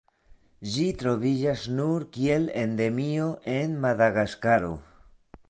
[0.75, 4.75] Ĝi troviĝas nur kiel endemio en Madagaskaro.